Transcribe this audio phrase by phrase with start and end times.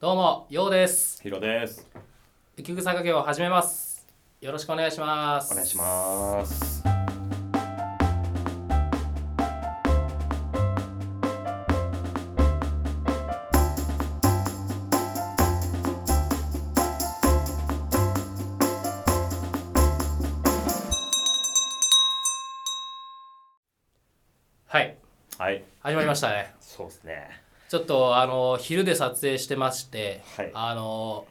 [0.00, 1.20] どうも、ようです。
[1.20, 1.84] ヒロです。
[2.56, 4.06] 雪草掛けを始めます。
[4.40, 5.50] よろしくお願いします。
[5.50, 6.84] お願いします。
[24.68, 24.96] はい、
[25.38, 25.64] はい。
[25.80, 26.54] 始まりましたね。
[26.60, 27.47] そうですね。
[27.68, 31.26] ちょっとあの昼で撮影してまして、はいあの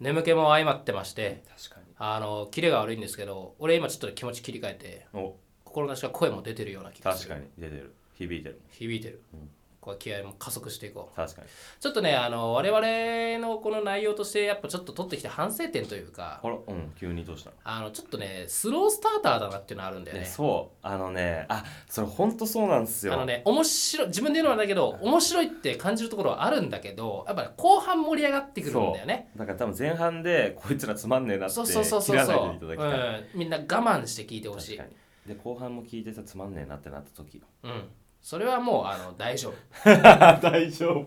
[0.00, 1.86] 眠気も相まってまして、確かに。
[1.98, 7.34] あのキレが悪いんですけど、俺今ちょっと気持ち切り替えて、お、心なしか声も出てるような気がする。
[7.34, 7.94] 確かに出てる。
[8.14, 8.60] 響いてる。
[8.70, 9.20] 響いてる。
[9.34, 11.16] うんこれ気合も加速していこう。
[11.16, 11.48] 確かに。
[11.80, 17.56] ちょっとね、あの我々のこの内容としてやっぱちょっと取ってきて反省点というか、あら、うん、急にどうしたの？
[17.64, 20.24] あのちょっとねスロースターターだなっていうのあるんだよね。
[20.24, 20.76] ね、そう。
[20.86, 23.14] あのね、あ、それ本当そうなんですよ。
[23.14, 29.30] あのね面白い自分で言うのはだけど面白いって感じるところはあるんだけどやっぱり後半盛り上がってくるんだよね。
[29.34, 33.20] だから多分前半でこいつらつまんねえなってそうそうそうそうそう、でいただきたい。
[33.32, 34.80] うん、みんな我慢して聞いてほしい。
[35.26, 37.42] で後半も聞いてさつまんねえなってなった時よ。
[37.62, 37.88] うん、
[38.22, 39.54] それはもうあの 大丈夫。
[39.84, 41.06] 大丈夫。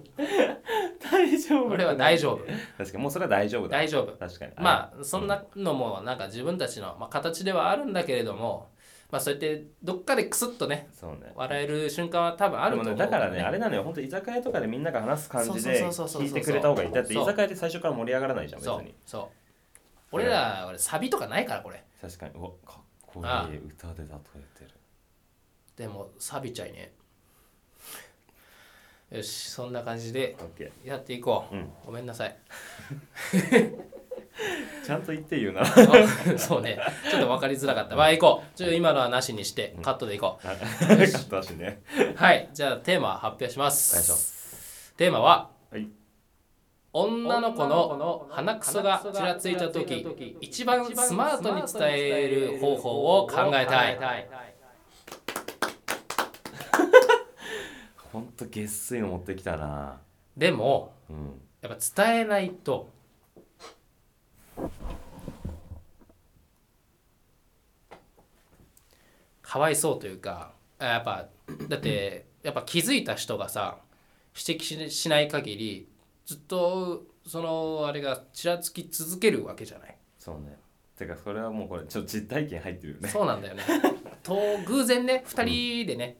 [1.11, 1.65] 大丈夫。
[1.69, 2.39] 俺は大丈夫。
[2.77, 3.77] 確かにもうそれは大丈夫だ。
[3.77, 4.17] 大丈夫。
[4.17, 4.51] 確かに。
[4.57, 8.71] まあそんなのもなんか自分たちの、まあ、形ではあるんだけれども、
[9.11, 11.31] まあそうやってどっかでクスッとねね。
[11.35, 16.91] 笑える瞬間は多分あると思うね、だからね、あれなのよ、本当居酒屋とかでみんなが話す感じで聞いてくれた方がいい。
[16.91, 18.95] だって居酒屋で最初から盛り上がらないじゃん、別そうに。
[19.05, 19.27] そう
[20.11, 24.71] 俺ら俺サビとかないからこれ確かに、おかっこいい歌で例えてる。
[25.75, 26.93] でもサビちゃいね
[29.13, 30.35] よしそんな感じで
[30.83, 31.69] やっていこう、うん。
[31.85, 32.35] ごめんなさい。
[33.31, 33.77] ー。
[34.83, 35.61] ちゃんと言って言うな。
[35.61, 35.65] あ
[36.37, 36.79] そうね。
[37.09, 37.95] ちょっと分かりづらかった。
[37.95, 38.57] まあ行こう。
[38.57, 41.83] ちょっと今のはなしにしてカットでいこカットだしね。
[41.95, 42.49] うはい。
[42.53, 44.93] じゃあテーマ発表します。
[44.97, 45.87] テーマははい。
[46.91, 53.99] 女の子の鼻くそがちらついた時一番スマートに伝える方法を考えたい
[58.13, 59.99] ほんとげっすいの持ってきたな。
[60.37, 61.41] でもうん。
[61.61, 62.89] やっぱ伝えないと
[69.41, 71.29] かわいそうというかあやっぱ
[71.69, 73.77] だってやっぱ気づいた人がさ
[74.35, 75.87] 指摘ししない限り
[76.25, 80.57] ずっとそのあれがちらつき続けるわけじゃないそうね。
[80.97, 83.09] てか、それはもうこれ、ちょっと実体験入ってるよね。
[83.09, 83.63] そうなんだよね
[84.23, 86.17] と偶然ね2人でね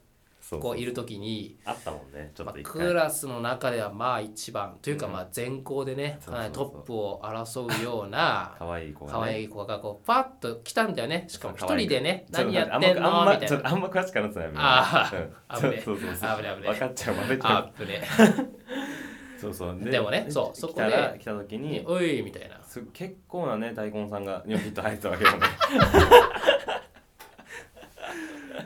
[0.60, 2.74] こういる時にあったもんね、ちょっまあと一回。
[2.88, 6.36] クラスの中ではまあ一番というかまあ全校でねそうそうそう。
[6.36, 9.18] かなりトップを争うような可愛い子がね。
[9.20, 11.26] 可愛い子がこうパッと来たんだよね。
[11.28, 13.06] しかも一人でね何やってんの？
[13.20, 13.70] あんまみたいな。
[13.70, 15.60] あんま詳しくなよみんなあうん。
[15.62, 15.82] 危ねえ。
[15.84, 16.72] そうそうそう危ねえ危ねえ。
[16.72, 17.52] 分かっちゃうバレちゃう。
[17.54, 18.02] アップね
[19.40, 19.78] そうそう。
[19.80, 22.62] でもねそうそこで来た時においみたいな。
[22.64, 25.38] す結構なね大根さんがニョキッと入ってたわけよね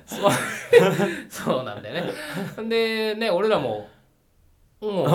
[0.07, 0.31] そう。
[1.29, 2.69] そうなんだよね。
[2.69, 3.87] でね俺らも
[4.81, 5.05] うん。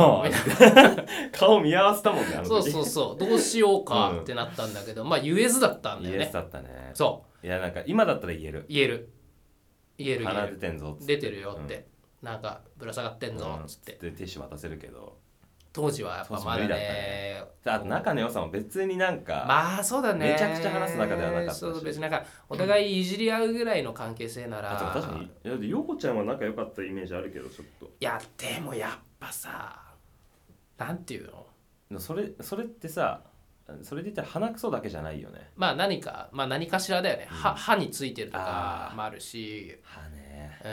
[1.32, 3.18] 顔見合わせたもんねそうそうそう。
[3.18, 6.24] どうしようかってなったんだけどまあ言えずだったんだよね。
[6.24, 6.90] イエスだったね。
[6.94, 8.60] そいやなんか今だったら言える。
[8.60, 9.12] う言える。
[9.98, 10.58] 言える言鼻える。
[10.58, 11.86] 出てんぞっつ出てるよって。
[12.22, 13.92] なんかぶら下がってんぞうんっつって。
[13.92, 15.16] でティッシュ渡せるけど
[15.72, 17.42] 当時はやっぱまだね。
[17.64, 20.32] であと仲の良さも別になんか、まあそうだね。
[20.32, 21.58] めちゃくちゃ話す仲ではなかったし。
[21.60, 27.86] そう別になんかお互いいじり合うぐらいの関係性なら、あと確かにいやで陽子ちゃんは仲良かったイメージあるけどちょっと。
[27.86, 29.80] いやでもやっぱさ
[30.76, 31.30] なんていう
[31.90, 32.00] の？
[32.00, 33.22] それそれってさ
[33.82, 35.50] それで言ったら鼻くそだけじゃないよね。
[35.56, 37.36] まあ何かまあ何かしらだよね、うん。
[37.36, 39.78] 歯歯についてるとかもあるし。
[39.84, 40.58] 歯ね。
[40.64, 40.66] う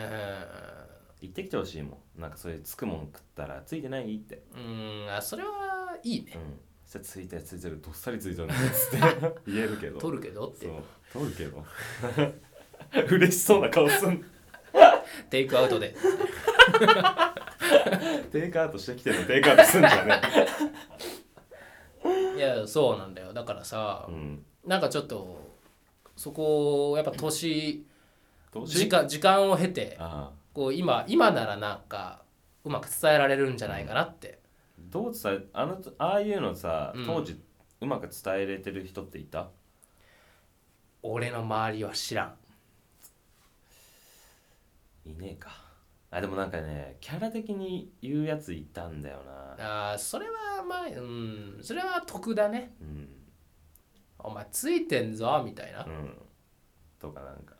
[1.21, 4.15] 言ってきてほしいもんなんかそれつくもん食ったらついてない？
[4.15, 4.43] って。
[4.55, 6.33] んうんあそれはいいね。
[6.35, 6.59] うん。
[6.85, 8.97] そしたらついてるついてるどっさりついてるねっつって
[9.51, 9.99] 言えるけど。
[9.99, 10.47] 取るけど？
[10.47, 10.65] って。
[10.65, 10.83] そう。
[11.13, 11.65] 取るけど。
[13.15, 14.23] 嬉しそうな顔すん。
[15.29, 15.95] テイクアウトで。
[18.31, 19.25] テイクアウトしてきてるの？
[19.27, 20.21] テイクアウトすんじゃね
[22.35, 23.33] いやそうなんだよ。
[23.33, 24.43] だからさ、うん。
[24.65, 25.57] なんかちょっと
[26.15, 27.85] そこをやっぱ年？
[28.65, 32.21] 時間時間を経てああこう今今ならなんか
[32.65, 34.39] うまく伝えられるんじゃないかなって、
[34.77, 37.05] どう伝えあのああいうのさうん。
[37.05, 37.41] 当時
[37.79, 39.47] うまく伝えれてる人っていた？
[41.01, 42.35] 俺の周りは知らん。
[45.09, 45.49] いねえか。
[46.11, 49.19] あでもなんかねキャラ的に言うやついたんだよ
[49.57, 49.91] な。
[49.91, 51.59] あーそれはまあうん。
[51.61, 52.73] それは得だね。
[52.81, 53.07] うん。
[54.17, 56.13] お前ついてんぞみたいな、うん。
[56.99, 57.55] とかなんか。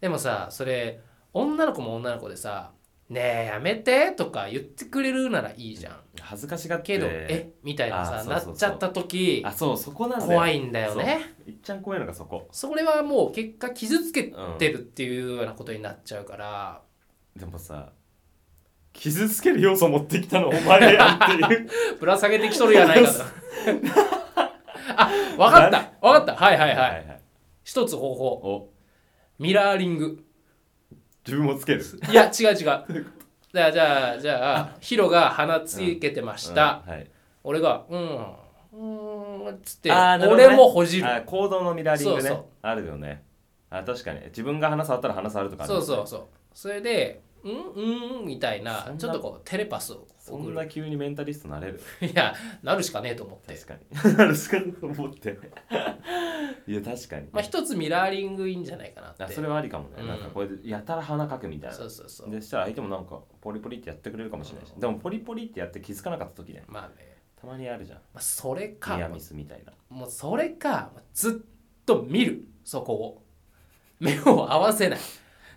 [0.00, 1.00] でもさそれ
[1.32, 2.72] 女の子も女の子でさ
[3.08, 5.96] ねえやめてとか言ってくれるならいいじゃん。
[6.18, 6.86] 恥ずかしがって。
[6.86, 10.30] けどえみたいなさなっちゃった時あそうそこなんだよ。
[10.30, 11.34] 怖いんだよね。
[11.46, 12.48] いっちゃん怖いのがそこ。
[12.52, 16.80] それはもう結果傷つけてるっていうようなことになっちゃうから、
[17.36, 17.92] でもさ
[18.94, 21.68] 傷つける要素持ってきたのお前やんっていう。
[22.00, 23.24] ぶら下げてきとるやないかと。
[24.96, 25.92] あわかった。
[26.00, 26.34] わかった。
[26.34, 26.58] はい。
[26.58, 27.20] はいはい、はい。
[27.62, 28.26] 一つ方法。
[28.26, 28.72] お。
[29.38, 30.24] ミラーリング
[31.26, 31.84] 自分もつける。
[32.10, 32.56] いや違う違う。
[32.56, 37.10] じゃあじゃあじゃあヒロが鼻つけてました、うんはい。
[37.44, 40.26] 俺がうんうーんっつって、ね。
[40.26, 41.06] 俺もほじる。
[41.06, 42.20] あ行動のミラーリングね。
[42.22, 42.44] そうそう。
[42.62, 43.22] あるよね。
[43.70, 44.20] あ確かに。
[44.26, 46.22] 自分が鼻触ったら鼻触るとかあるそうそうそう。
[46.54, 48.20] それで「うん？
[48.20, 51.80] うん」みたいそなんなちょっとこうテレパスをそんな急にメンタリストなれる？
[52.00, 53.54] いやなるしかねえと思って。
[53.54, 53.74] 確か
[54.10, 54.14] に。
[54.16, 55.38] なるしかと思って。
[56.66, 57.28] いや確かに。
[57.32, 59.24] まあ一つミラーリングいいんじゃないかなって。
[59.24, 60.06] あそれはありかもね、うん。
[60.08, 61.76] なんかこれでやたら鼻かくみたいな。
[61.76, 62.30] そうそうそう。
[62.30, 66.62] でしたら相手もなんかポリポリってやってくれるかもしれないし、でもポリポリってやって気づかなかった時ね。
[66.68, 67.98] まあね、たまにあるじゃん。
[67.98, 68.96] まあ、それか。
[68.96, 69.72] ニアミスみたいな。
[69.88, 72.44] もうそれかずっと見る。
[72.64, 73.22] そこを。
[73.98, 74.98] 目を合わせない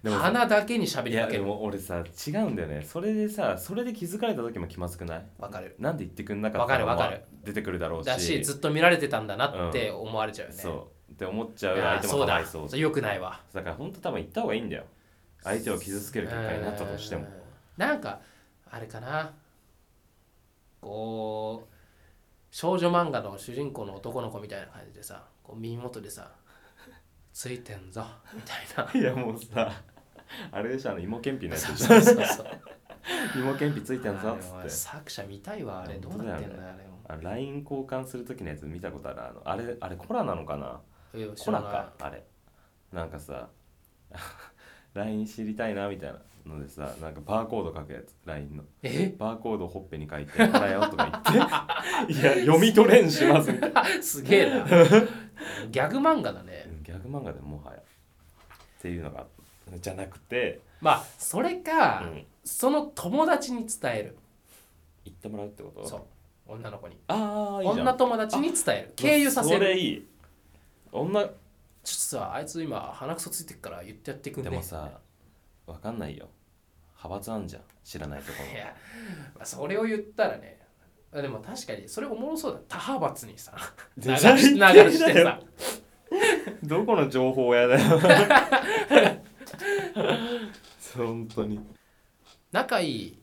[0.06, 1.44] でもさ鼻だけに喋いやでりかける。
[1.44, 2.84] も俺さ違うんだよね。
[2.84, 5.26] それでさそれで気づかれた時も気まずくない？
[5.40, 5.76] わかる。
[5.80, 7.24] なんで言ってくんなかったわかるわかる。
[7.44, 8.06] 出てくるだろうし。
[8.06, 10.70] だしずっと見られてたんだなって思われちゃうよね、そ
[11.10, 11.12] う。
[11.12, 12.70] って思っちゃう相手もそうだかわいそう。
[12.70, 13.42] それよくないわ。
[13.52, 14.84] だから本当多分言った方がいいんだよ。
[15.42, 17.24] 相手を傷つける結果になったとしても。
[17.24, 17.30] うん。
[17.78, 18.20] なんか
[18.70, 19.34] あれかな。
[20.82, 21.76] こう
[22.52, 26.30] 少女漫画の主人公の男の子みたいな感じでさこう耳元でさ
[27.34, 28.06] 「ついてんぞ」
[28.36, 28.94] みたいな。
[29.02, 29.72] いやもうさ
[30.52, 31.86] あれでしょあの芋けんぴのやつでしょ。
[31.88, 32.48] そうそうそう
[33.40, 34.70] 芋けんぴついてんぞっつって。
[34.70, 35.96] 作者見たいわあれ。
[35.96, 39.22] どうなってんだよあれあ LINE 交換する時のやつ見たことある。
[39.22, 40.82] あのあれあれコラなのかな？
[41.12, 41.72] コラえ知らない。
[41.72, 42.24] かあれ。
[42.92, 43.50] なんかさ
[44.94, 48.64] LINE 知りたいなみたいなのでさなんかバーコード書くやつ LINE の。
[48.82, 49.14] え？
[49.18, 51.48] バーコードをほっぺに書いて「払えよ」とか言っ
[52.08, 52.12] て。
[52.14, 53.84] いや読み取れんしますみたいな。
[54.02, 54.66] すげえな。
[55.70, 56.66] ギャグ漫画だね。
[56.82, 57.78] ギャグ漫画でもはや。
[57.78, 59.26] っていうのが
[59.80, 64.18] じゃなくて、まあそれうか、ん、その友達に伝える。
[65.04, 65.88] 言ってもらうってこと？
[65.88, 66.02] そう。
[66.48, 66.98] 女の子に。
[67.08, 67.88] ああいいじゃん。
[67.88, 68.94] 女友達に伝える。
[68.96, 70.08] 経由させそるれいい。
[70.92, 71.32] 女ちょっ
[71.84, 74.50] とさあいつ今鼻くそついてっから言ってやってくんね。
[74.50, 74.90] でもさ
[75.68, 76.30] わかんないよ。
[76.98, 77.62] 派閥あんじゃん。
[77.84, 78.52] 知らないところ。
[78.52, 78.76] いや、
[79.36, 80.60] まあ、それを言ったらね。
[81.14, 82.60] あでも確かにそれおもろそうだ。
[82.68, 83.54] 他派閥にさ
[83.98, 84.60] 流でし流
[84.92, 85.40] してさ。
[86.64, 88.00] どこの情報屋だよ
[90.96, 91.60] 本当に。
[92.52, 93.20] 仲いい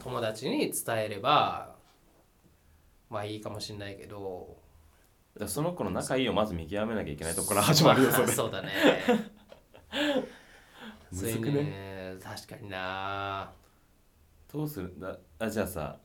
[0.00, 1.74] 友達に伝えれば
[3.08, 4.56] まあいいかもしんないけど。
[5.34, 8.26] だからその子の仲いいをまず見極めなきゃいけないとこから始まるよそれ。
[8.26, 8.70] まあそうだね。
[11.12, 11.52] むずくね？
[11.52, 13.52] ね確かにな。
[14.52, 14.92] どうする？
[14.98, 15.98] だあじゃあさ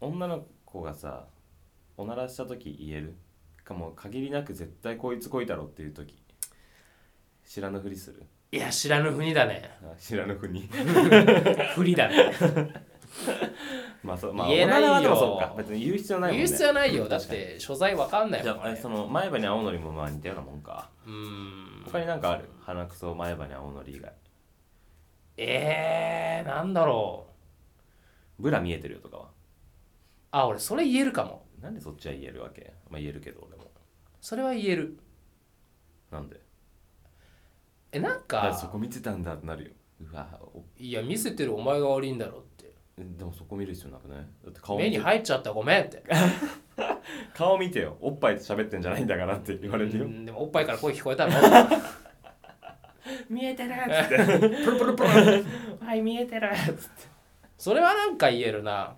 [0.00, 1.26] 女の子がさ
[1.96, 3.16] おならした時言える？
[3.64, 6.14] かも限りなく絶対こいつこいだろっていう時
[7.46, 8.24] 知らぬふりする？
[8.52, 9.70] いや知らぬふにだね。
[9.82, 10.66] あ知らぬふに。
[11.74, 12.32] ふりだね。
[14.02, 14.88] まあそうまあ言えないよ。
[14.88, 15.54] おならはでもそうか。
[15.56, 16.44] 別に言う必要ないもんね。
[16.44, 17.08] 言う必要ないよ。
[17.08, 20.90] だって所在わかんないじゃあえもんねその前歯に青のりもまあ似たようなもんか。
[21.06, 21.84] うーん。
[21.84, 22.48] 他になんかある？
[22.60, 24.12] 鼻くそ前歯に青のり以外。
[25.36, 27.28] えー、なんだろ
[28.38, 28.42] う。
[28.42, 29.30] ブラ見えてるよとかは？
[30.32, 31.46] あ俺それ言えるかも。
[31.60, 32.74] なんでそっちは言えるわけ？
[32.90, 33.70] まあ言えるけど俺も。
[34.20, 34.98] それは言える。
[36.10, 36.40] なんで？
[37.92, 39.70] えなんだからそかこ見てたんだってなるよ。
[40.12, 40.62] うわお。
[40.78, 42.72] いや見せてるお前が悪いんだろって。
[42.98, 44.18] でもそこ見る必要なくない？
[44.44, 46.02] だって顔目に入っちゃったごめんって。
[47.34, 47.96] 顔見てよ。
[48.00, 50.04] おっぱいと喋ってんじゃないんだからって言われるよ。
[50.04, 51.32] うんでもおっぱいから声聞こえたの？
[53.28, 54.16] 見えてるっつって。
[54.64, 55.08] プルプルプル。
[55.84, 57.08] はい見えてるっつって。
[57.58, 58.94] それはなんか言えるな。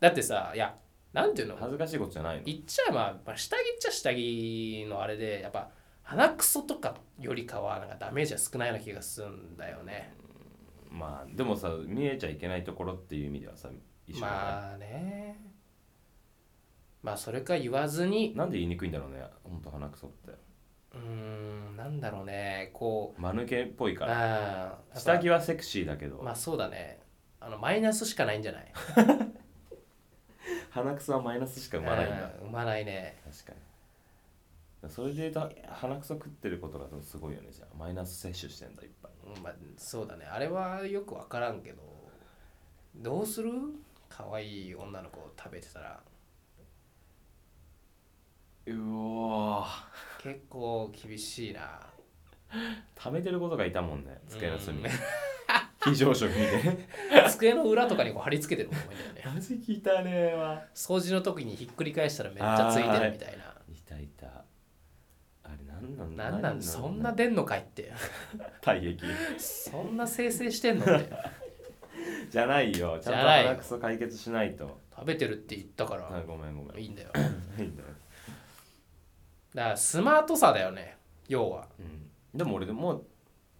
[0.00, 0.74] だってさいや
[1.12, 1.56] なんていうの？
[1.56, 2.42] 恥ずかしいことじゃないの。
[2.44, 5.68] 言っちゃえばやっぱ下着っちゃ下着のあれでやっぱ
[6.16, 10.12] 鼻くそとかよりかはなんかダメージは少ないような気がするんだよね。
[10.90, 13.70] まあでもさ見えちゃいけないところっていう意味ではさ
[14.06, 14.32] 一緒だね。
[14.32, 15.40] まあね。
[17.02, 18.34] まあそれか言わずに。
[18.36, 20.32] なんで言いにくいんだろうねほんと鼻くそって。
[20.94, 22.70] うーんなんだろうね。
[22.74, 24.66] こ間抜けっぽいうから。
[24.66, 27.00] あー下着はセクシーだけど、まあそうだね。
[27.40, 28.72] あのマイナスしかないんじゃない？
[30.70, 32.16] 鼻くそはマイナスしか生まないんだ。
[32.16, 33.20] うん生まないね。
[33.24, 33.58] 確かに
[34.88, 37.76] それで言うと鼻くそ食ってることがすごいよねじゃあ。
[37.76, 39.12] マイナス摂取してんだいっぱい。
[39.36, 40.24] うんまあそうだね。
[40.26, 41.82] あれはよく分からんけど
[42.96, 43.50] どうする？
[44.08, 46.00] 可愛い女の子を食べてたら。
[48.66, 49.66] うおー。
[50.22, 51.80] 結構厳しいな。
[52.94, 54.78] 溜めてることがいたもんね机の隅。
[54.78, 54.90] にうん。
[55.84, 56.36] 非常食み
[57.10, 59.30] たい机の裏とかにこう貼り付けてる子もいるんだよね。
[59.30, 60.64] なマジ聞いたねわ。
[60.74, 63.44] 掃除の時にひっくり返したらめっちゃついてるみたいな。
[63.68, 63.74] い。
[63.88, 64.26] たいた。
[64.26, 64.44] あ
[65.56, 67.92] れなんなんだなんなんそんな出んのかいって。
[68.60, 69.04] 体液。
[69.38, 71.10] そんな生成してんのって。
[72.30, 72.98] じゃないよ。
[73.00, 74.80] ちゃんと鼻くそ解決しないと。
[74.94, 76.06] 食べてるって言ったから。
[76.14, 76.78] あごめんごめん。
[76.78, 77.10] いいいんだよ。
[77.58, 77.88] いんだよ、
[79.54, 80.96] だからスマートさだよね。
[81.28, 81.68] 要は。
[81.78, 83.06] うん、でも俺でもう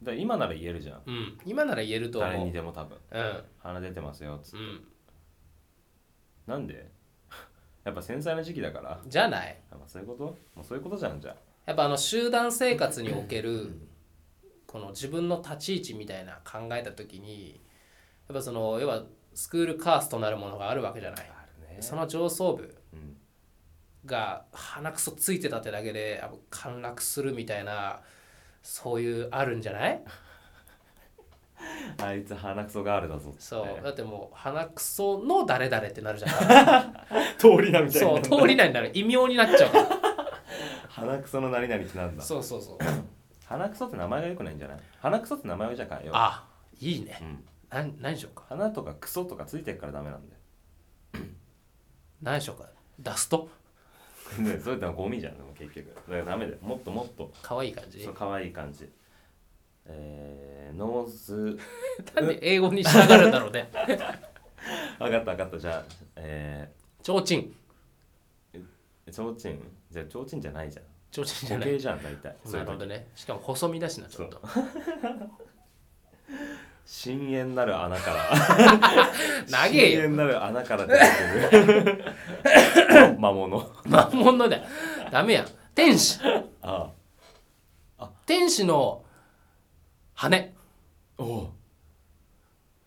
[0.02, 1.02] だ今なら言えるじゃん。
[1.06, 1.38] うん。
[1.44, 2.30] 今なら言えると思う。
[2.32, 2.98] 誰にでも多分。
[3.10, 3.44] うん。
[3.58, 4.58] 鼻出てますよつって。
[4.58, 4.88] うん。
[6.46, 6.90] なんで？
[7.84, 9.00] やっぱ繊細な時期だから。
[9.06, 9.58] じゃない。
[9.70, 10.24] やっぱそういうこと？
[10.54, 13.70] もうそういうことじゃんじゃやっぱあの集団生活における
[14.66, 17.60] この自分の立ち位置みたいな考えた時に
[18.28, 19.04] やっぱその要は
[19.34, 21.30] スクールカーストなるものがあるわけじゃない。
[21.30, 21.82] あるね。
[21.82, 23.16] その上層部うん。
[24.04, 28.00] が鼻くそついてたってだけで陥落するみたいな
[28.62, 30.02] そういうあるんじゃない？
[32.02, 33.82] あいつ鼻くそガールだぞそう。
[33.84, 36.32] だってもう鼻くその誰々ってなるじゃん。
[37.38, 38.90] 通りなみたいそうな通り名になる。
[38.94, 40.01] 異名になっちゃう
[40.94, 42.22] 鼻くその何々ってなんだ？
[42.22, 42.78] そうそうそう。
[43.46, 44.78] 鼻くそって名前が良くないんじゃない？
[45.00, 46.44] 鼻くそって名前をじゃあ変えようあ
[46.80, 47.18] いいね。
[47.20, 47.44] うん。
[47.70, 48.44] なん何でしょうか。
[48.48, 50.40] 鼻とかクソとかついてるからダメなんだよ。
[52.22, 52.68] 何でしょうか。
[53.00, 53.48] dust？
[54.38, 55.94] ねそれってゴミじゃんでも結局。
[55.94, 56.58] だからダメだよ。
[56.62, 57.32] もっともっと。
[57.42, 58.04] 可愛い感じ？
[58.04, 58.90] そう可愛い感じ。
[59.86, 61.58] えー、 nose。
[62.14, 63.68] なんで英語にしたがるんだろうね。
[64.98, 65.58] 分かった分かった。
[65.58, 65.84] じゃあ
[66.16, 66.70] え
[67.02, 67.52] ちょうちんー、ちょ
[69.20, 70.84] うちんじゃあちょうちんじゃないじゃん。
[71.10, 71.68] ちょうちんじゃない。
[71.68, 72.36] 固形じゃん大体。
[72.44, 72.66] そういう時。
[72.66, 74.40] なるほどねしかも細身だしなちょっと。
[76.84, 78.30] 深淵なる穴から。
[79.48, 80.02] 長えよ。
[80.02, 81.04] 深淵なる穴から出て
[81.50, 82.04] くる。
[83.20, 83.72] 魔物。
[83.84, 84.62] 魔物だよ。
[85.10, 86.18] ダメや天使。
[86.62, 86.90] あ
[88.26, 89.04] 天使の
[90.14, 90.54] 羽。
[91.18, 91.52] おお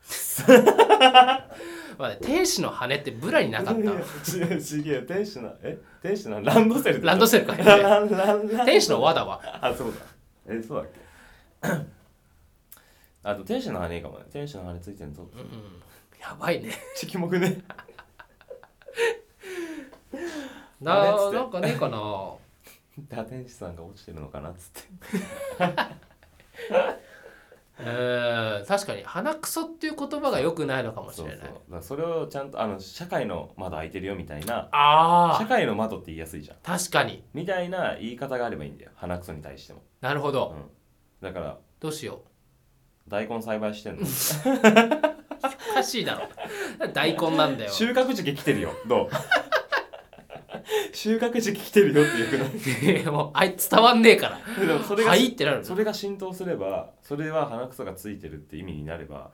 [1.98, 3.82] まあね天使の羽ってブラになかった？
[3.84, 3.96] 違う
[4.60, 5.78] 違う天使のえ？
[6.02, 7.56] 天使のランドセルランドセルか。
[7.56, 9.98] ランランランラン天使の輪だわあそうだ。
[10.48, 11.00] えそうだっけ？
[13.24, 14.26] あと天使の羽いいかもね。
[14.32, 15.42] 天使の羽ついてんぞうん
[16.22, 16.72] やばいね。
[16.96, 17.62] ちきもくね？
[20.82, 21.98] ななんかねえかな？
[23.10, 24.84] 打天使さんが落ちてるのかなっつって
[27.78, 31.36] えー確かに鼻くそっていう言葉が良くないのかもしそうそう。
[31.36, 34.70] れないだからそれをちゃんとあの社会の窓開いてるよみたいな。
[34.72, 36.58] ああ社会の窓って言いやすいじゃん。
[36.64, 37.24] 確かに。
[37.34, 38.92] みたいな言い方があればいいんだよ。
[38.96, 42.22] 鼻くそに対しても、なるほど、うん、だからどうしよ
[43.08, 44.02] 大根栽培してんの？
[44.02, 44.06] う
[45.72, 46.30] おかしいだろ。
[46.94, 47.72] 大根なんだよ。
[47.74, 48.72] 収穫時期来てるよ。
[48.88, 49.10] どう？
[50.96, 52.38] 収穫時期来てるよってよく
[52.94, 53.06] ない。
[53.12, 54.66] もうあいつ伝わんねえから。
[54.66, 59.32] でもそれが、はいってなるそれが浸透すればそれは鼻くそがついてるって意味になれば。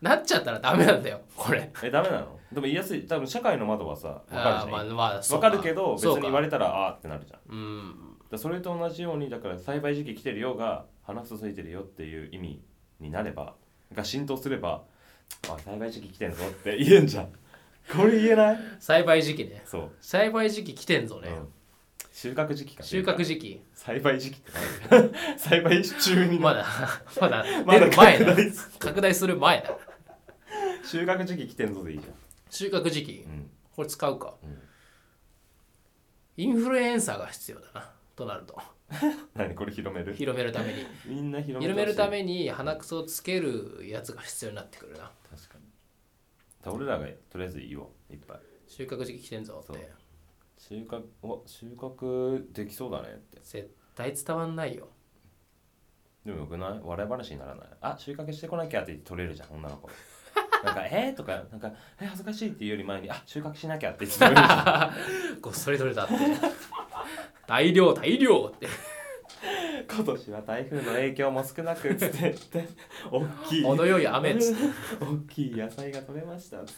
[0.00, 1.72] なっちゃったらダメなんだよこれ。
[1.82, 2.38] えダメなの？
[2.52, 3.04] でも言いやすい。
[3.06, 4.70] 多分社会の窓はさ分かるじゃん。
[4.96, 5.48] まあか。
[5.50, 6.20] るけど別そうか。
[6.20, 7.40] に言われたらあーってなるじゃん。
[7.40, 12.62] だかうんらそれと同じようにだから栽培時期来てるよが鼻くそついてるよっていう意味
[13.00, 13.54] になれば
[13.92, 14.82] が浸透すれば
[15.48, 17.28] あ栽培時期来てんぞって言えんじゃん
[17.94, 18.58] これ言えない？
[18.78, 19.62] 栽培時期ね。
[19.64, 21.48] そう、栽培時期来てんぞね、うん。
[22.12, 22.82] 収穫時期か。
[22.82, 23.62] 収穫時期。
[23.74, 24.52] 栽培時期って
[24.90, 26.38] 何栽培中に。
[26.38, 26.66] まだ
[27.20, 28.36] まだまだ前だ。
[28.78, 29.36] 拡大する。
[29.36, 29.76] 前だ。
[30.84, 32.06] 収穫時期来てんぞでいいじ
[32.50, 33.24] 収穫時期。
[33.26, 33.50] ゃん、うん。
[33.74, 34.58] これ使うか、うん。
[36.36, 37.90] インフルエンサーが必要だな。
[38.16, 38.60] となると。
[39.34, 40.14] 何これ広める？
[40.14, 40.86] 広めるために。
[41.04, 45.10] みんな広め広めるたにめに鼻くそをつけるやつが必要になってくるな。
[45.30, 45.67] 確かに
[46.62, 48.38] だから俺らがとりあえずいいよいっぱい。
[48.66, 49.76] 収穫時期来てんぞっそう。
[49.76, 49.90] て
[50.58, 53.40] 収穫お収穫できそうだねって。
[53.42, 54.88] 絶対伝わんないよ。
[56.24, 56.80] でもよくない？
[56.82, 57.68] 笑い話にならない？
[57.80, 59.88] あ収穫してこなきゃって取れるじゃん女の子。
[60.64, 64.92] なんかえー、とかなんかえ恥ずかしいっていうより前にあ収穫しなきゃって言って取れるじゃ
[65.36, 65.38] ん。
[65.40, 66.14] ごっそり取れたって。
[67.46, 68.66] 大量大量って
[69.98, 72.68] 今年は台風の影響も少なくつってって
[73.10, 73.62] 大きい。
[73.64, 75.04] 程よい雨っつって。
[75.04, 76.74] 大きい野菜が取れましたっつっ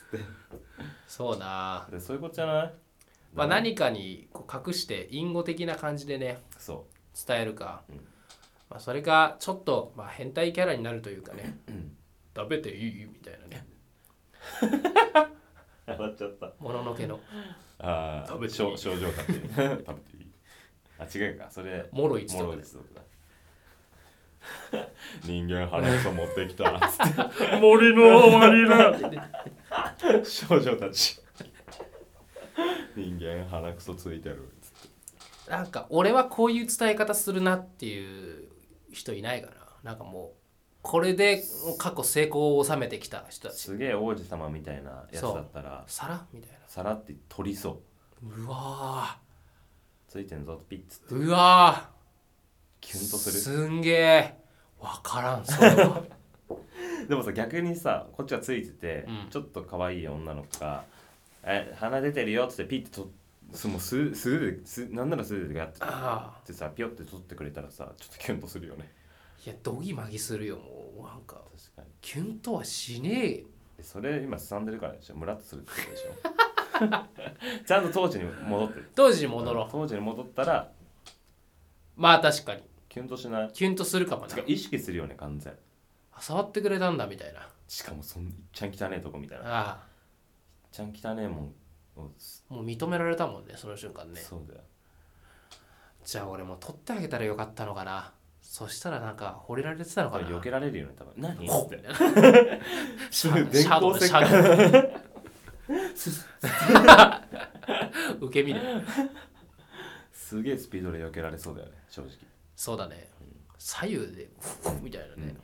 [1.06, 1.84] そうな。
[1.90, 2.72] てでそういうことじゃない？
[3.34, 6.86] まあ何かにこう隠して隠語的な感じでねそ
[7.26, 7.96] 伝えるか、うん。
[8.70, 11.58] まあ、それがちょっと、まあ、変態キャラになるというかね。
[11.68, 11.96] う、うん、
[12.34, 13.04] 食べていい？
[13.04, 13.66] みたいなね。
[15.86, 16.52] 笑っちゃった。
[16.58, 17.20] もののけの。
[17.80, 18.58] ああ食べていい。
[18.58, 20.32] 症症状かって 食べていい。
[20.98, 21.50] あ違うか。
[21.50, 22.84] それもろいつとかねもろいつとか。
[22.94, 23.02] だ
[25.24, 26.76] 人間鼻くそ持ってきた。
[26.76, 31.20] っつっ森の終わりだて 少女たち。
[32.96, 34.46] 人間鼻くそついてる。
[34.46, 34.72] っつっ
[35.44, 38.48] てなんか俺はこういう伝え方するなっていう
[38.92, 39.54] 人いないかな。
[39.82, 40.34] なんかも
[40.82, 41.42] これで
[41.78, 43.60] 過去成功を収めてきた人たち。
[43.60, 45.84] すげえ王子様みたいなやつだったら。
[45.86, 48.26] 皿みたいさらって取りそう。
[48.26, 49.18] なうわ
[50.06, 51.90] ついてんぞピッツーうわ
[52.80, 53.38] キュンとする？
[53.40, 54.34] すんげえ。
[54.78, 56.02] わからんそれは。
[57.08, 59.30] でもさ逆にさこっちがついてて、うん。
[59.30, 60.84] ちょっと可愛い女の子が
[61.44, 63.10] 「え鼻出てるよ」っつってピッてと
[63.52, 66.46] すもう素素手ですなんなら素手でやってああ。
[66.46, 68.90] てさピョって取ってくれたらさちょっとキュンとするよね。
[69.44, 71.36] いやどぎまぎするよもうなんか。
[71.36, 71.88] 確かに。
[72.00, 73.44] キュンとはしね
[73.78, 75.16] えそれ今すさんでるからでしょ？
[75.16, 76.20] ムラっとするってことでしょ？
[77.66, 78.90] ちゃんと当時に戻ってる。
[78.94, 79.68] 当時に戻ろう。
[79.70, 80.70] 当時に戻ったら
[81.96, 83.52] まあ確かにキュンとしない？
[83.52, 84.36] キュンとするかもな。
[84.46, 85.54] 意識するよね完全。
[86.12, 87.48] あ触ってくれたんだみたいな。
[87.66, 89.44] しかもそんいっちゃん汚ねえとこみたいな。
[89.44, 89.82] いっあ
[90.70, 91.46] ちゃん汚ねえもん
[91.96, 92.10] を
[92.50, 94.20] あもう認められたもんねその瞬間ね。
[94.20, 94.60] そうだよ。
[96.04, 98.12] じゃあ俺も取ってあげたらよかったのかな。
[98.42, 100.26] そしたらなんか惚れられてたのかな。
[100.28, 101.12] 避けられるよね多分。
[101.16, 101.46] 何？
[101.46, 101.80] ほっって。
[103.10, 104.38] シャ電シャドウ シャ火ド
[108.18, 108.20] ウ。
[108.26, 108.60] 受け身で
[110.12, 112.10] すげえスピードで避けられそうだよね正直
[112.60, 113.08] そうだね。
[113.56, 114.28] 左右で
[114.84, 115.34] みたいなね、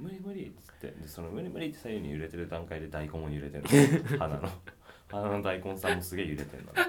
[0.00, 3.68] 無理無理っつってでその無理無理って左右に揺れてる段階で大根も揺れてるの。
[4.18, 4.48] 鼻の。
[5.08, 6.72] 鼻の大根さんもすげえ揺れてるの。
[6.72, 6.80] ね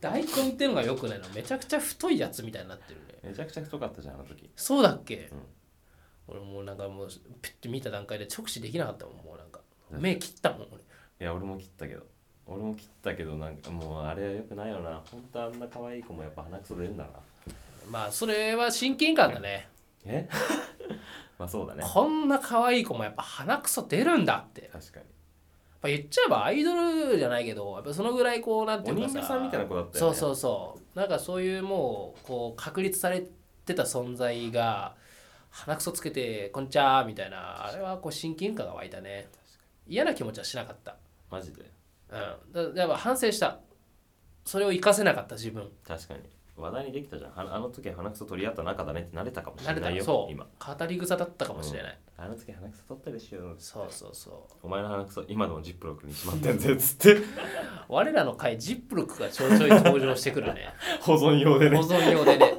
[0.00, 1.28] 大根ってのがよくないの？
[1.28, 3.20] めちゃくちゃ太いやつみたいになってるね。
[3.22, 4.50] めちゃくちゃ太かったじゃんあの時。
[4.56, 5.42] そうだっけ、うん。
[6.26, 7.08] 俺もうなんかもう
[7.40, 9.60] ピッて見た段階で直視できなかったもんもうなんか。
[9.92, 10.82] 目切ったもん俺。
[10.82, 10.84] い
[11.20, 12.04] や俺も切ったけど。
[12.44, 15.00] 俺も切ったけどなんかもうあれはよくないよな。
[15.08, 17.10] 本当あんな可愛い子もやっぱ鼻くそ出るんだな
[17.88, 19.68] まあそれは親近感だね。
[20.04, 20.28] え？
[21.38, 21.84] まあそうだね。
[21.86, 24.70] こんな可愛い子もやっぱ鼻くそ出るんだって。
[24.72, 25.06] 確かに。
[25.82, 30.14] ぱ言っちゃえばアイドルじゃないけどやっぱそのぐらいこうなんておいうかささんみたいな子だったよね。
[30.14, 30.98] そうそうそう。
[30.98, 33.26] なんかそういうもうこう確立され
[33.66, 34.94] てた存在が
[35.50, 37.66] 鼻くそつけて「こんにちは」みたいな。
[37.66, 39.28] あれはこう親近感が湧いたね。
[39.88, 40.96] 嫌な気持ちはしなかった。
[41.30, 41.64] マジで？
[42.10, 42.74] うん。
[42.74, 43.58] だやっぱ反省した。
[44.44, 45.70] それを活かせなかった自分。
[45.86, 46.20] 確かに
[46.56, 47.30] 話題にできたじゃん。
[47.32, 50.32] はあの時鼻くそ取り合った仲だねってなれたかもし慣れれないよたそう。
[50.32, 54.54] 今語り草だったかもしれない、あの時鼻くそ取ったでしょそうそうそう。
[54.62, 57.22] お前の鼻くそ今でもジップロックにしまってんぜっつって。
[57.88, 60.68] 我らの回ジップロックがちょいちょい登場してくるね。
[61.00, 62.54] 保存用で保ね存用でね。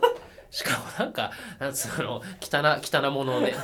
[0.50, 3.54] しかもなんかなんつうの汚汚もので。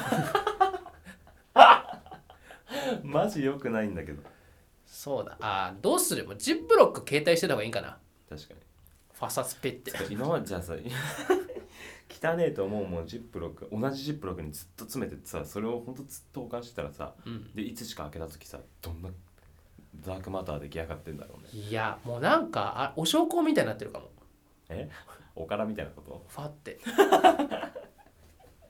[3.04, 4.22] マジ良くないんだけど。
[4.86, 5.38] そうだ。
[5.42, 6.26] あーどうする？
[6.26, 7.98] もうジップロック携帯してた方がいいんかな。
[8.30, 8.60] 確かに
[9.20, 9.92] ファサスペって。
[10.10, 10.74] 今までじゃあさ
[12.10, 13.08] 汚ねえと思うもん。
[13.08, 17.54] ジップロック同じジップロックにずっと詰めてってさそれをほんとずっと保管してたらさうん。
[17.54, 19.10] でいつしか開けた時さどんな
[20.06, 21.50] ダークマター出来上がってんだろうね。
[21.64, 24.10] いやもうなんかあお焼香みたいになってるかも。
[24.70, 24.90] え？
[25.36, 26.26] おからみたいなこと？
[26.28, 26.80] ファって。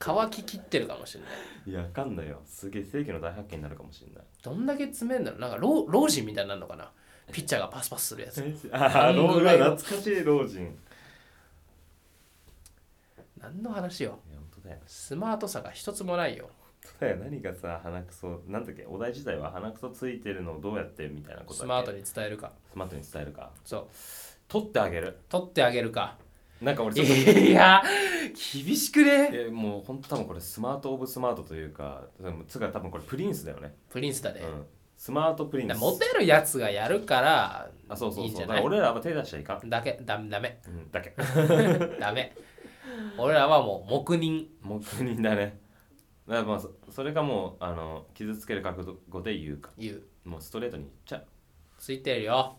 [0.02, 1.32] 乾ききってるかもしれない。
[1.68, 2.42] いやわかんないよ。
[2.46, 4.24] すげえ世紀の大発見になるかもしれない。
[4.42, 5.40] どんだけ詰めんだろう。
[5.42, 6.92] なんか老人みたいになるのかな
[7.32, 8.70] ピッチャーがパスパスするやつ。
[8.72, 9.76] ああ老人ぐらいの？
[9.76, 10.78] 懐かしい老人。
[13.42, 14.20] 何の話よ？
[14.30, 14.82] 本当だよ。
[14.86, 16.50] スマートさが一つもないよ。
[16.84, 17.18] 本当だよ。
[17.18, 18.86] 何がさ鼻くそなんだっけ？
[18.86, 22.52] お題自体は鼻くそついてるのをどうやってみたいなことスマートに伝えるか。
[22.72, 23.52] スマートに伝えるか。
[23.64, 23.88] そう。
[24.48, 25.18] 取ってあげる。
[25.30, 26.18] 取ってあげるか。
[26.62, 27.82] なんか俺ちょっといや
[28.54, 29.30] 厳しくね？
[29.32, 32.04] えもう本当多分これスマートオブスマートというか
[32.50, 34.66] つうか多分これプリンスだよね、プリンスだね、うん、
[35.00, 35.78] スマートプリンス。
[35.80, 38.62] モテるやつがやるからあそうそういいんじゃない？
[38.62, 39.98] そうだから俺らは手出しちゃいかん、だけ。
[40.04, 40.60] ダメダメ。
[40.68, 41.16] うん、だけ。
[42.00, 42.36] ダメ。
[43.18, 44.48] 俺らはもう黙認。
[44.62, 45.58] 黙認だね。
[46.28, 49.72] だからまあそそれがもうあの傷つける覚悟で言うか。
[49.78, 50.04] 言う。
[50.26, 51.26] もうストレートに言っちゃう。
[51.78, 52.58] ついてるよ。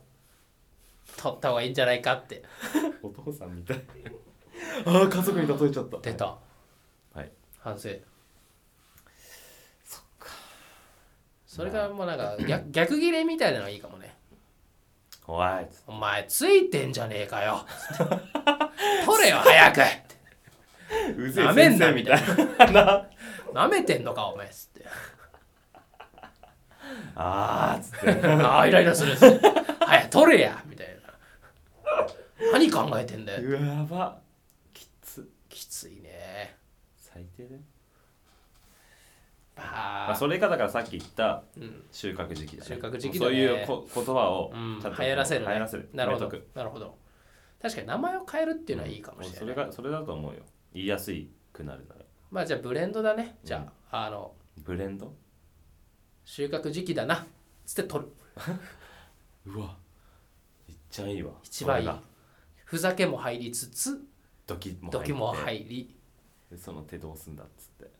[1.18, 2.42] 取った方がいいんじゃないかって。
[3.02, 3.82] お父さんみたい。
[4.86, 5.98] ああ家族に例えちゃった。
[5.98, 6.38] 出た。
[7.12, 7.30] はい。
[7.58, 7.90] 反省
[9.84, 10.28] そっか
[11.50, 14.14] それがもうなんか逆逆ギレみたいなのがいいかもね。
[15.26, 15.48] おい。
[15.68, 17.66] つお前ついてんじゃねえかよ。
[19.04, 19.80] 取れよ早く。
[21.20, 22.20] うぜえなめんなみたい
[22.72, 23.04] な。
[23.52, 23.66] な。
[23.66, 24.86] めてんのかお前っつって。
[27.16, 28.28] あーっつって。
[28.44, 29.50] ああイライラするっつって
[29.84, 30.92] 早く取れやみたいな。
[32.52, 33.40] 何考えてんだよ。
[33.42, 34.20] うわやば。
[34.72, 35.28] きつ。
[35.48, 36.54] きついね。
[36.96, 37.60] 最低だよ
[39.66, 41.84] ままあ、あそれがだからさっき言ったうん。
[41.92, 42.68] 収穫時期だね。
[42.68, 43.30] 収穫時期だね。
[43.30, 44.78] そういうこ言葉をうん。
[44.80, 45.90] ちゃんと流行らせる、ね、流行らせる。
[45.92, 46.32] なるほど。
[46.54, 46.98] なるほど。
[47.60, 50.40] 確かに名前を変えるっていうのはいいかもしれない、それがそれだと思うよ。
[50.72, 52.00] 言いやすいくなるなら。
[52.30, 53.36] まあじゃあブレンドだね。
[53.44, 55.14] じゃあ、あのブレンド？
[56.24, 57.26] 収穫時期だな。
[57.66, 58.12] つって取る。
[59.52, 59.76] うわ。
[60.68, 61.32] いっちゃいいわ。
[61.42, 61.90] 一番いい。
[62.64, 64.00] ふざけも入りつつ
[64.46, 65.96] ドキも入り。
[66.50, 67.90] でその手どうすんだっつって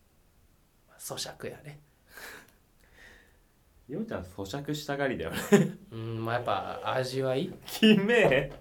[1.00, 1.80] 咀嚼やね。
[3.88, 5.38] ようちゃん咀嚼したがりだよね。
[5.90, 7.52] うんまあやっぱ味はいい。
[7.66, 8.52] きめえ。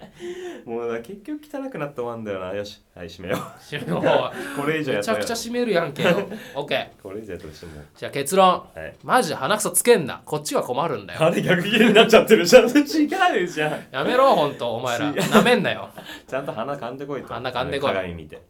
[0.66, 2.54] もうな結局汚くなって終わんだよな。
[2.54, 4.34] よしはい閉めよ締めよう。
[4.60, 6.04] これ以上やめちゃくちゃ締めるやんけ。
[6.04, 6.10] よ
[6.56, 8.70] OK これ以上やったら閉めよじゃあ結論。
[8.74, 8.96] うはい。
[9.04, 10.22] マジで鼻くそつけんな。
[10.26, 11.22] こっちは困るんだよ。
[11.22, 12.70] あれ逆切れになっちゃってるじゃん。
[12.70, 13.86] 違うじゃん。
[13.92, 14.76] やめろほんと。
[14.76, 15.12] お前ら。
[15.12, 15.90] なめんなよ。
[16.26, 17.34] ちゃんと鼻噛んでこいと。
[17.34, 17.94] 鼻噛んでこい。
[17.94, 18.42] 鏡見て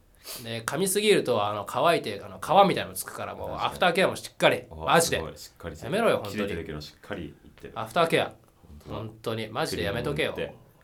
[0.43, 4.63] ね噛みすぎるとあの乾いてあの皮みたいなのつくからもうアフターケアもしっかり。
[4.69, 5.17] おマジで。
[5.17, 6.35] すごいしっかりやめろよ本当に。
[6.35, 7.73] 切れてるけどしっかりいってる。
[7.75, 8.31] アフターケア。
[8.87, 9.47] 本当に。
[9.49, 10.35] マジでやめとけよ。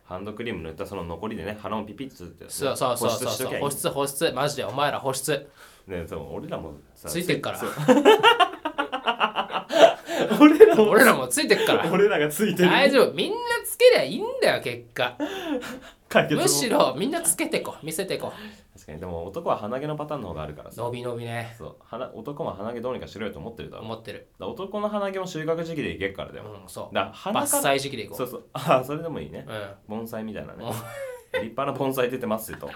[0.04, 3.58] ハンドクリーム塗ったその残りでね鼻をピピッつってそうそうそう保そう。
[3.58, 5.48] 保湿保湿マジでお前ら保湿。
[5.88, 7.60] ねそう俺らもさついてっから。
[10.40, 10.90] 俺らも。
[10.90, 11.90] 俺らもついてっから。
[11.90, 12.70] 俺らがついてる。
[12.70, 13.12] 大丈夫。
[13.14, 15.16] みんなつけりゃいいんだよ結果
[16.08, 18.32] 解決もむしろみんなつけてこ見せてこ
[18.74, 19.00] 確かに。
[19.00, 20.82] でも男は鼻毛のパターンの方があるからさ。
[20.82, 21.54] 伸び伸びね。
[21.58, 21.76] そう。
[21.80, 23.84] 鼻男も鼻毛どうにかしろよと思ってるだろ。
[23.84, 24.28] 思ってる。
[24.38, 26.94] ら男の鼻毛も収穫時期でいけっからだよ、うんそう。
[26.94, 28.44] だから鼻伐採時期でいこそううそう。
[28.54, 29.46] ああそれでもいいね。
[29.48, 30.64] う盆栽みたいなね。
[30.64, 30.68] う。
[30.68, 30.70] ん
[31.32, 32.66] 立派な盆栽出てますよと。
[32.68, 32.70] ん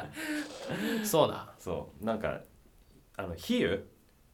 [1.04, 1.52] そうな。
[1.58, 2.04] そう。
[2.04, 2.40] なんか
[3.16, 3.82] あの比喩？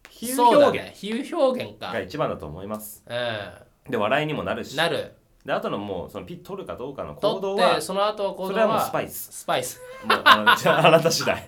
[0.09, 0.87] 比喩表現。
[0.87, 1.93] ね比喩表現か。
[1.93, 3.05] が一番だと思います。
[3.07, 4.75] うで笑いにもなるし。
[4.75, 9.33] んなるであとのもうそのピッ取るかどうかの行取動はその後行動それはもうはスパイス。
[9.33, 9.81] スパイス。
[10.05, 11.47] もうあのじゃああなた次第。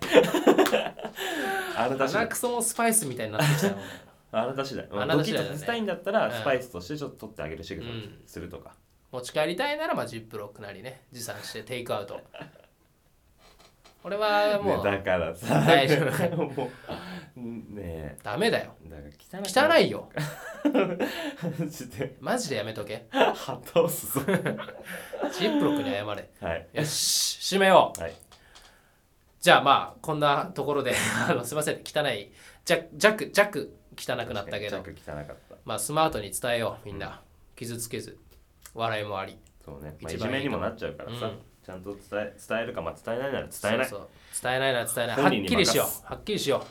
[1.77, 2.23] あなた次第。
[2.23, 3.77] 鼻くそもスパイスみたいになってきたよ
[4.33, 4.89] あなた次第。
[4.91, 6.33] あなたドキッ次第だねとさせたいんだったらうん。
[6.33, 8.73] スパイスとしてちょっと取ってあげる仕草をうんするとか、
[9.11, 12.19] 持ち帰りたいならまあジップロックなりね持参してテイクアウト
[14.05, 16.37] 俺はもうね、だからさ大丈夫。
[16.37, 16.71] も
[17.37, 17.41] う
[17.75, 18.19] ね。
[18.23, 18.75] ダメだよ。
[18.85, 18.89] え
[19.31, 19.85] だからい。
[19.85, 20.09] 汚いよ。
[21.59, 23.07] マジでマジでやめとけ。
[23.11, 23.35] は
[23.65, 24.21] 倒すぞ。
[25.33, 26.31] ジップロックに謝れ。
[26.41, 26.69] はい。
[26.73, 28.01] よし締めよう。
[28.01, 28.15] はい。
[29.41, 30.95] じゃあまあこんなところで
[31.29, 32.33] あのすいません汚い。
[32.65, 34.83] 弱弱弱汚くなったけど。
[34.83, 35.57] 着汚かった。
[35.65, 37.23] まあスマートに伝えようみんな。
[37.55, 38.19] 傷つけず。
[38.75, 39.39] 笑いもあり。
[39.65, 43.87] そうね、まあ、いじめにもなっちゃうからさ、うんちゃんと伝え伝えるか、まあ、伝えないなら伝えない。
[43.89, 44.09] そうそう。
[44.43, 45.23] 伝えないなら伝えない。
[45.23, 46.07] はっきりしよう。
[46.07, 46.65] はっきりしよ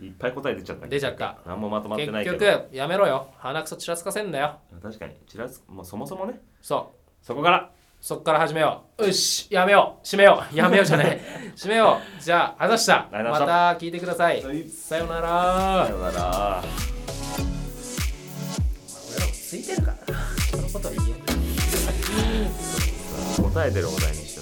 [0.00, 1.38] いっぱい答え出ちゃったう出ちゃった。
[1.46, 2.38] 何もまとまって結ないけど。
[2.38, 3.28] 局やめろよ。
[3.38, 4.58] 鼻くそちらつかせんなよ。
[4.82, 5.14] 確かに。
[5.26, 6.40] ちらつもうそもそもね。
[6.60, 7.24] そう。
[7.24, 7.70] そこから。
[8.00, 9.06] そっから始めよう。
[9.06, 9.46] よし。
[9.50, 10.04] やめよう。
[10.04, 10.54] 閉めよう。
[10.56, 11.20] やめようじゃない。
[11.56, 12.22] 閉めよう。
[12.22, 13.08] じゃああざした。
[13.12, 13.76] また。
[13.78, 14.42] 聞いてください。
[14.42, 14.68] はい。
[14.68, 15.86] さようなら。
[15.86, 16.62] さよなら。
[19.08, 20.20] 俺らもついてるからな。
[20.50, 20.90] そのこと
[23.54, 24.33] 答えてるお題に